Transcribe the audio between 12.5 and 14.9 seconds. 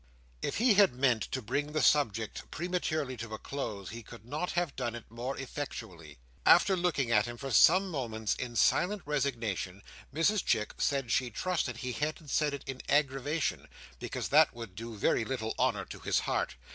it in aggravation, because that would